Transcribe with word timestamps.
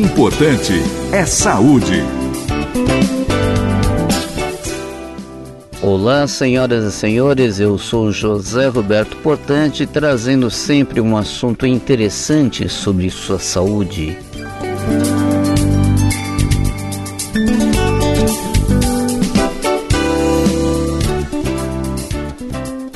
importante 0.00 0.72
é 1.12 1.26
saúde. 1.26 2.02
Olá, 5.82 6.26
senhoras 6.26 6.84
e 6.84 6.92
senhores, 6.92 7.60
eu 7.60 7.76
sou 7.76 8.10
José 8.10 8.68
Roberto 8.68 9.16
Portante, 9.18 9.86
trazendo 9.86 10.50
sempre 10.50 11.00
um 11.00 11.16
assunto 11.16 11.66
interessante 11.66 12.68
sobre 12.68 13.10
sua 13.10 13.38
saúde. 13.38 14.18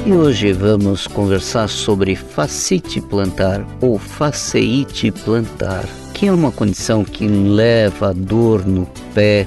E 0.07 0.13
hoje 0.13 0.53
vamos 0.53 1.07
conversar 1.07 1.69
sobre 1.69 2.15
facite 2.15 3.01
plantar 3.01 3.67
ou 3.81 3.99
faceite 3.99 5.11
plantar, 5.11 5.85
que 6.15 6.29
é 6.29 6.33
uma 6.33 6.53
condição 6.53 7.05
que 7.05 7.27
leva 7.27 8.15
dor 8.15 8.65
no 8.65 8.87
pé, 9.13 9.47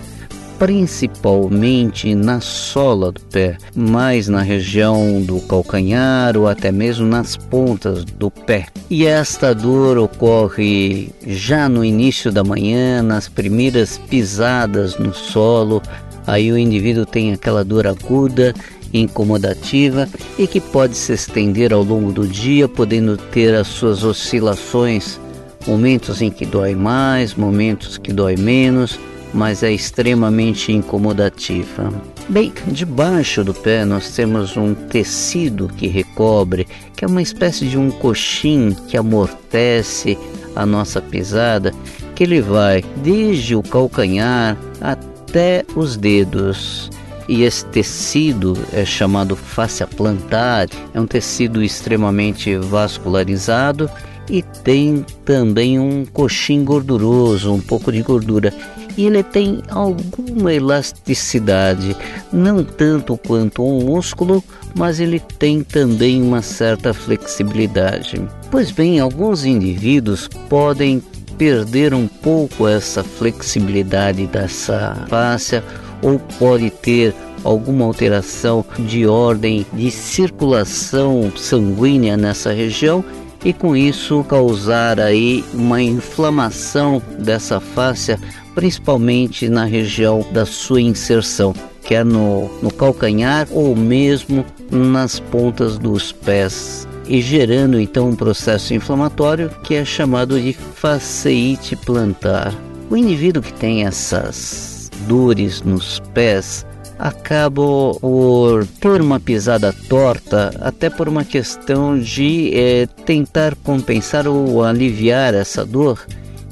principalmente 0.59 2.13
na 2.13 2.41
sola 2.41 3.11
do 3.11 3.21
pé, 3.21 3.57
mais 3.73 4.27
na 4.27 4.41
região 4.41 5.21
do 5.21 5.39
calcanhar 5.41 6.35
ou 6.35 6.47
até 6.47 6.71
mesmo 6.71 7.07
nas 7.07 7.37
pontas 7.37 8.03
do 8.03 8.29
pé. 8.29 8.67
E 8.89 9.05
esta 9.05 9.55
dor 9.55 9.97
ocorre 9.97 11.09
já 11.25 11.69
no 11.69 11.85
início 11.85 12.31
da 12.31 12.43
manhã, 12.43 13.01
nas 13.01 13.29
primeiras 13.29 13.97
pisadas 13.97 14.97
no 14.97 15.13
solo. 15.13 15.81
Aí 16.25 16.51
o 16.51 16.57
indivíduo 16.57 17.05
tem 17.05 17.31
aquela 17.31 17.63
dor 17.63 17.87
aguda 17.87 18.53
incomodativa 18.93 20.07
e 20.37 20.47
que 20.47 20.59
pode 20.59 20.95
se 20.95 21.13
estender 21.13 21.73
ao 21.73 21.83
longo 21.83 22.11
do 22.11 22.27
dia, 22.27 22.67
podendo 22.67 23.17
ter 23.17 23.53
as 23.55 23.67
suas 23.67 24.03
oscilações, 24.03 25.19
momentos 25.65 26.21
em 26.21 26.29
que 26.29 26.45
dói 26.45 26.75
mais, 26.75 27.35
momentos 27.35 27.97
que 27.97 28.13
dói 28.13 28.35
menos, 28.35 28.99
mas 29.33 29.63
é 29.63 29.71
extremamente 29.71 30.71
incomodativa. 30.71 31.91
Bem, 32.29 32.53
debaixo 32.67 33.43
do 33.43 33.53
pé 33.53 33.85
nós 33.85 34.11
temos 34.15 34.57
um 34.57 34.73
tecido 34.73 35.67
que 35.67 35.87
recobre, 35.87 36.67
que 36.95 37.05
é 37.05 37.07
uma 37.07 37.21
espécie 37.21 37.65
de 37.65 37.77
um 37.77 37.89
coxim 37.89 38.75
que 38.87 38.97
amortece 38.97 40.17
a 40.55 40.65
nossa 40.65 41.01
pisada, 41.01 41.73
que 42.15 42.23
ele 42.23 42.41
vai 42.41 42.83
desde 42.97 43.55
o 43.55 43.63
calcanhar 43.63 44.57
até 44.81 45.63
os 45.75 45.95
dedos. 45.95 46.89
E 47.29 47.43
esse 47.43 47.65
tecido 47.65 48.57
é 48.71 48.85
chamado 48.85 49.35
fáscia 49.35 49.85
plantar, 49.85 50.67
é 50.93 50.99
um 50.99 51.05
tecido 51.05 51.61
extremamente 51.61 52.55
vascularizado 52.55 53.89
e 54.29 54.41
tem 54.41 55.05
também 55.23 55.79
um 55.79 56.05
coxim 56.05 56.63
gorduroso, 56.63 57.53
um 57.53 57.59
pouco 57.59 57.91
de 57.91 58.01
gordura. 58.01 58.53
E 58.97 59.05
ele 59.05 59.21
tem 59.21 59.61
alguma 59.69 60.51
elasticidade, 60.53 61.95
não 62.33 62.63
tanto 62.63 63.15
quanto 63.15 63.63
um 63.63 63.85
músculo, 63.85 64.43
mas 64.75 64.99
ele 64.99 65.19
tem 65.19 65.61
também 65.63 66.21
uma 66.21 66.41
certa 66.41 66.93
flexibilidade. 66.93 68.19
Pois 68.49 68.71
bem, 68.71 68.99
alguns 68.99 69.45
indivíduos 69.45 70.27
podem 70.49 71.01
perder 71.37 71.93
um 71.93 72.07
pouco 72.07 72.67
essa 72.67 73.03
flexibilidade 73.03 74.25
dessa 74.25 75.05
fáscia 75.07 75.63
ou 76.01 76.19
pode 76.39 76.71
ter 76.71 77.13
alguma 77.43 77.85
alteração 77.85 78.65
de 78.79 79.05
ordem 79.05 79.65
de 79.73 79.91
circulação 79.91 81.31
sanguínea 81.35 82.17
nessa 82.17 82.51
região 82.51 83.05
e 83.47 83.53
com 83.53 83.77
isso 83.77 84.25
causar 84.25 84.99
aí 84.99 85.41
uma 85.53 85.81
inflamação 85.81 87.01
dessa 87.17 87.61
fáscia, 87.61 88.19
principalmente 88.53 89.47
na 89.47 89.63
região 89.63 90.27
da 90.33 90.45
sua 90.45 90.81
inserção, 90.81 91.55
quer 91.81 92.03
no, 92.03 92.49
no 92.61 92.69
calcanhar 92.69 93.47
ou 93.51 93.73
mesmo 93.73 94.45
nas 94.69 95.21
pontas 95.21 95.77
dos 95.77 96.11
pés 96.11 96.85
e 97.07 97.21
gerando 97.21 97.79
então 97.79 98.09
um 98.09 98.15
processo 98.17 98.73
inflamatório 98.73 99.49
que 99.63 99.75
é 99.75 99.85
chamado 99.85 100.37
de 100.37 100.51
faceite 100.51 101.73
plantar. 101.77 102.53
O 102.89 102.97
indivíduo 102.97 103.41
que 103.41 103.53
tem 103.53 103.85
essas 103.85 104.91
dores 105.07 105.61
nos 105.61 106.01
pés 106.13 106.66
acaba 106.97 107.61
por 107.99 108.65
ter 108.79 109.01
uma 109.01 109.19
pisada 109.19 109.73
torta, 109.87 110.53
até 110.61 110.89
por 110.89 111.07
uma 111.07 111.23
questão 111.23 111.97
de 111.97 112.51
é, 112.53 112.87
tentar 113.05 113.55
compensar 113.55 114.27
ou 114.27 114.63
aliviar 114.63 115.33
essa 115.33 115.65
dor, 115.65 116.05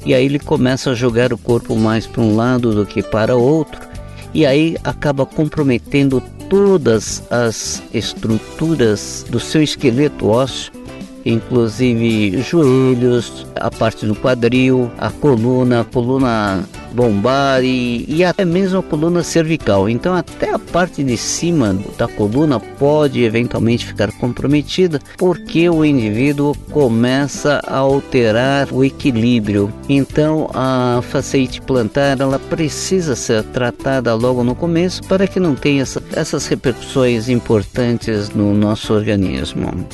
e 0.04 0.14
aí 0.14 0.24
ele 0.24 0.38
começa 0.38 0.90
a 0.90 0.94
jogar 0.94 1.32
o 1.32 1.38
corpo 1.38 1.74
mais 1.74 2.06
para 2.06 2.22
um 2.22 2.36
lado 2.36 2.72
do 2.72 2.86
que 2.86 3.02
para 3.02 3.36
outro, 3.36 3.80
e 4.32 4.46
aí 4.46 4.76
acaba 4.84 5.26
comprometendo 5.26 6.22
todas 6.48 7.22
as 7.30 7.82
estruturas 7.92 9.24
do 9.28 9.40
seu 9.40 9.62
esqueleto 9.62 10.28
ósseo 10.28 10.72
inclusive 11.26 12.40
joelhos, 12.40 13.44
a 13.56 13.70
parte 13.70 14.06
do 14.06 14.14
quadril, 14.14 14.90
a 14.96 15.10
coluna, 15.10 15.80
a 15.80 15.84
coluna 15.84 16.64
lombar 16.94 17.62
e, 17.64 18.04
e 18.08 18.24
até 18.24 18.44
mesmo 18.44 18.78
a 18.78 18.82
coluna 18.82 19.22
cervical. 19.22 19.88
Então 19.88 20.14
até 20.14 20.52
a 20.52 20.58
parte 20.58 21.02
de 21.02 21.16
cima 21.16 21.76
da 21.96 22.08
coluna 22.08 22.60
pode 22.60 23.22
eventualmente 23.22 23.86
ficar 23.86 24.12
comprometida 24.12 25.00
porque 25.16 25.68
o 25.68 25.84
indivíduo 25.84 26.54
começa 26.70 27.60
a 27.66 27.78
alterar 27.78 28.72
o 28.72 28.84
equilíbrio. 28.84 29.72
Então 29.88 30.50
a 30.54 31.00
faceite 31.02 31.60
plantar 31.60 32.20
ela 32.20 32.38
precisa 32.38 33.16
ser 33.16 33.42
tratada 33.44 34.14
logo 34.14 34.44
no 34.44 34.54
começo 34.54 35.02
para 35.04 35.26
que 35.26 35.40
não 35.40 35.54
tenha 35.54 35.82
essa, 35.82 36.02
essas 36.12 36.46
repercussões 36.46 37.28
importantes 37.28 38.30
no 38.30 38.54
nosso 38.54 38.92
organismo. 38.92 39.86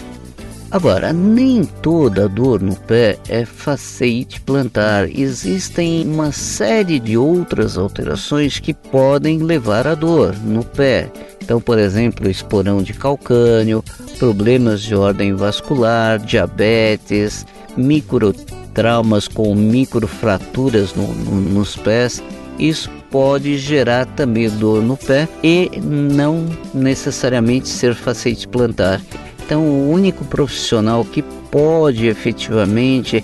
Agora, 0.73 1.13
nem 1.13 1.65
toda 1.65 2.27
dor 2.27 2.63
no 2.63 2.75
pé 2.75 3.19
é 3.29 3.45
faceite 3.45 4.41
plantar. 4.41 5.07
Existem 5.07 6.09
uma 6.09 6.33
série 6.33 6.99
de 6.99 7.15
outras 7.15 7.77
alterações 7.77 8.59
que 8.59 8.73
podem 8.73 9.37
levar 9.37 9.87
à 9.87 9.95
dor 9.95 10.35
no 10.43 10.65
pé. 10.65 11.13
Então, 11.43 11.61
por 11.61 11.79
exemplo, 11.79 12.27
esporão 12.27 12.83
de 12.83 12.95
calcânio, 12.95 13.85
problemas 14.19 14.81
de 14.81 14.95
ordem 14.95 15.35
vascular, 15.35 16.19
diabetes, 16.19 17.45
microtraumas 17.77 19.29
com 19.29 19.55
microfraturas 19.55 20.95
no, 20.95 21.07
no, 21.07 21.39
nos 21.51 21.77
pés. 21.77 22.23
Isso 22.59 22.89
pode 23.11 23.59
gerar 23.59 24.07
também 24.07 24.49
dor 24.49 24.83
no 24.83 24.97
pé 24.97 25.29
e 25.43 25.71
não 25.83 26.47
necessariamente 26.73 27.69
ser 27.69 27.95
faceite 27.95 28.49
plantar. 28.49 29.03
Então, 29.53 29.69
o 29.69 29.91
único 29.91 30.25
profissional 30.25 31.05
que 31.05 31.21
pode 31.21 32.07
efetivamente 32.07 33.23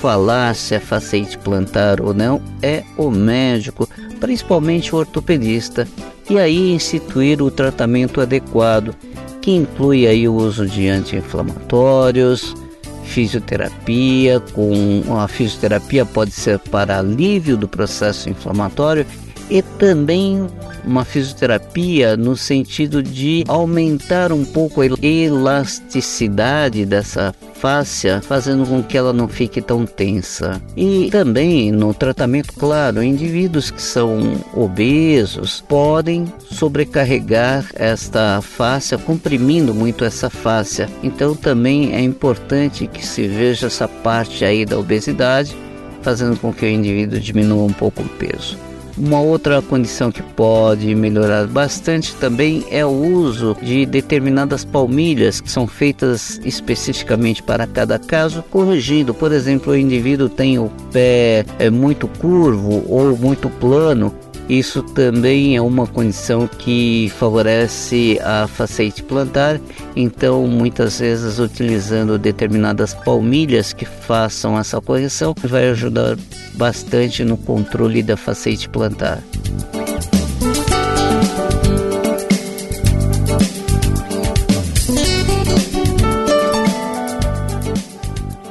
falar 0.00 0.52
se 0.56 0.74
é 0.74 0.80
faceite 0.80 1.38
plantar 1.38 2.00
ou 2.00 2.12
não 2.12 2.42
é 2.60 2.82
o 2.96 3.12
médico, 3.12 3.88
principalmente 4.18 4.92
o 4.92 4.98
ortopedista, 4.98 5.86
e 6.28 6.36
aí 6.36 6.72
instituir 6.72 7.40
o 7.40 7.48
tratamento 7.48 8.20
adequado, 8.20 8.92
que 9.40 9.52
inclui 9.52 10.08
aí 10.08 10.28
o 10.28 10.34
uso 10.34 10.66
de 10.66 10.88
anti-inflamatórios, 10.88 12.56
fisioterapia, 13.04 14.40
com 14.40 15.04
a 15.16 15.28
fisioterapia 15.28 16.04
pode 16.04 16.32
ser 16.32 16.58
para 16.58 16.98
alívio 16.98 17.56
do 17.56 17.68
processo 17.68 18.28
inflamatório 18.28 19.06
e 19.48 19.62
também 19.62 20.44
uma 20.84 21.04
fisioterapia 21.04 22.16
no 22.16 22.36
sentido 22.36 23.02
de 23.02 23.44
aumentar 23.48 24.32
um 24.32 24.44
pouco 24.44 24.80
a 24.80 24.86
elasticidade 25.02 26.84
dessa 26.84 27.34
fáscia, 27.54 28.20
fazendo 28.22 28.66
com 28.66 28.82
que 28.82 28.96
ela 28.96 29.12
não 29.12 29.28
fique 29.28 29.60
tão 29.60 29.84
tensa. 29.84 30.62
E 30.76 31.08
também 31.10 31.72
no 31.72 31.92
tratamento, 31.92 32.52
claro, 32.54 33.02
indivíduos 33.02 33.70
que 33.70 33.82
são 33.82 34.40
obesos 34.54 35.64
podem 35.68 36.32
sobrecarregar 36.50 37.66
esta 37.74 38.40
fáscia, 38.40 38.96
comprimindo 38.96 39.74
muito 39.74 40.04
essa 40.04 40.30
fáscia. 40.30 40.88
Então 41.02 41.34
também 41.34 41.94
é 41.94 42.00
importante 42.00 42.86
que 42.86 43.04
se 43.04 43.26
veja 43.26 43.66
essa 43.66 43.88
parte 43.88 44.44
aí 44.44 44.64
da 44.64 44.78
obesidade, 44.78 45.56
fazendo 46.02 46.38
com 46.38 46.52
que 46.52 46.64
o 46.64 46.68
indivíduo 46.68 47.20
diminua 47.20 47.64
um 47.64 47.72
pouco 47.72 48.02
o 48.02 48.08
peso. 48.08 48.67
Uma 48.98 49.20
outra 49.20 49.62
condição 49.62 50.10
que 50.10 50.22
pode 50.22 50.92
melhorar 50.92 51.46
bastante 51.46 52.16
também 52.16 52.66
é 52.68 52.84
o 52.84 52.90
uso 52.90 53.56
de 53.62 53.86
determinadas 53.86 54.64
palmilhas 54.64 55.40
que 55.40 55.50
são 55.50 55.68
feitas 55.68 56.40
especificamente 56.44 57.40
para 57.40 57.64
cada 57.64 57.96
caso, 57.96 58.42
corrigindo, 58.50 59.14
por 59.14 59.30
exemplo, 59.30 59.72
o 59.72 59.76
indivíduo 59.76 60.28
tem 60.28 60.58
o 60.58 60.70
pé 60.92 61.44
é 61.60 61.70
muito 61.70 62.08
curvo 62.08 62.84
ou 62.88 63.16
muito 63.16 63.48
plano, 63.48 64.12
isso 64.48 64.82
também 64.82 65.56
é 65.56 65.60
uma 65.60 65.86
condição 65.86 66.48
que 66.48 67.12
favorece 67.18 68.18
a 68.22 68.46
faceite 68.46 69.02
plantar, 69.02 69.60
então 69.94 70.46
muitas 70.46 71.00
vezes 71.00 71.38
utilizando 71.38 72.18
determinadas 72.18 72.94
palmilhas 72.94 73.72
que 73.74 73.84
façam 73.84 74.58
essa 74.58 74.80
correção 74.80 75.34
vai 75.44 75.68
ajudar 75.68 76.16
bastante 76.54 77.22
no 77.24 77.36
controle 77.36 78.02
da 78.02 78.16
facete 78.16 78.68
plantar. 78.68 79.22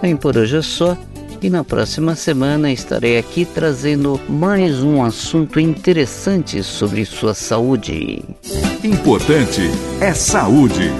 Bem, 0.02 0.16
por 0.16 0.38
hoje 0.38 0.58
é 0.58 0.62
só. 0.62 0.96
E 1.42 1.50
na 1.50 1.63
próxima 1.63 2.16
semana 2.16 2.72
estarei 2.72 3.18
aqui 3.18 3.45
trazendo 3.45 4.19
mais 4.28 4.81
um 4.81 5.04
assunto 5.04 5.60
interessante 5.60 6.63
sobre 6.63 7.06
sua 7.06 7.34
saúde. 7.34 8.24
Importante 8.84 9.62
é 10.01 10.13
saúde. 10.13 10.92